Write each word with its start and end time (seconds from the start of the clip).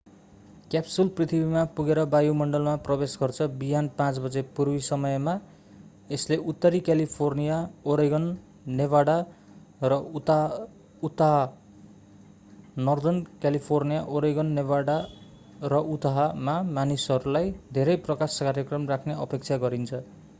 Capsule 0.73 1.09
पृथ्वीमा 1.17 1.63
पुगेर 1.79 1.99
वायुमण्डलमा 2.13 2.71
प्रवेश 2.85 3.11
गर्छ 3.23 3.47
बिहान 3.63 3.89
5 3.99 4.19
बजे 4.23 4.41
पूर्वी 4.59 4.79
समय 4.87 5.17
मा 5.25 5.35
यसले 6.13 6.37
उत्तरी 6.53 6.79
क्यालिफर्निया 6.87 7.59
ओरेगन 7.95 8.25
नेभादा 8.81 9.17
र 9.93 9.99
Utah 11.09 11.37
northern 12.89 13.21
california 13.45 14.01
oregon 14.21 14.51
nevada 14.59 14.97
and 15.69 15.79
utah 15.95 16.27
मा 16.49 16.61
मानिसहरूलाई 16.79 17.53
धेरै 17.79 17.99
प्रकाश 18.09 18.39
कार्यक्रम 18.49 18.89
राख्ने 18.95 19.21
अपेक्षा 19.27 19.57
गरिन्छ। 19.65 20.03